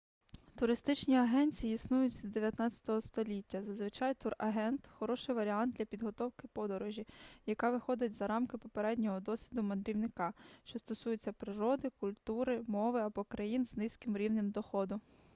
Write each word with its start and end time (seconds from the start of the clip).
туристичні 0.55 1.15
агенції 1.17 1.73
існують 1.75 2.13
з 2.13 2.23
19 2.23 3.03
століття 3.05 3.63
зазвичай 3.63 4.13
турагент 4.13 4.87
хороший 4.93 5.35
варіант 5.35 5.73
для 5.75 5.85
підготовки 5.85 6.47
подорожі 6.47 7.07
яка 7.45 7.71
виходить 7.71 8.13
за 8.13 8.27
рамки 8.27 8.57
попереднього 8.57 9.19
досвіду 9.19 9.63
мандрівника 9.63 10.33
що 10.63 10.79
стосується 10.79 11.31
природи 11.31 11.89
культури 11.99 12.63
мови 12.67 12.99
або 13.01 13.23
країн 13.23 13.65
з 13.65 13.77
низьким 13.77 14.17
рівнем 14.17 14.49
доходу 14.51 14.99